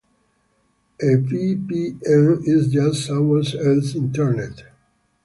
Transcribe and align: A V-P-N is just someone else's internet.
A 0.99 1.13
V-P-N 1.13 2.41
is 2.47 2.69
just 2.73 3.05
someone 3.05 3.41
else's 3.45 3.95
internet. 3.95 4.63